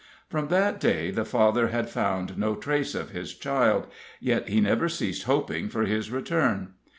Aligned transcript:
From 0.29 0.47
that 0.47 0.79
day 0.79 1.11
the 1.11 1.23
father 1.23 1.67
had 1.67 1.87
found 1.87 2.35
no 2.35 2.55
trace 2.55 2.95
of 2.95 3.11
his 3.11 3.35
child, 3.35 3.85
yet 4.19 4.49
he 4.49 4.59
never 4.59 4.89
ceased 4.89 5.25
hoping 5.25 5.69
for 5.69 5.83
his 5.83 6.09
return. 6.09 6.69